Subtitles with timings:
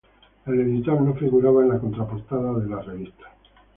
[0.47, 3.31] El editor no figuraba en la de la revista.